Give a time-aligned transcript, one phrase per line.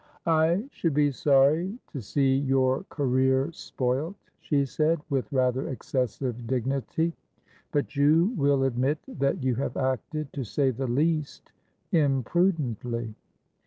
[0.25, 7.13] "I should be sorry to see your career spoilt," she said, with rather excessive dignity.
[7.71, 11.51] "But you will admit that you have acted, to say the least,
[11.91, 13.13] imprudently."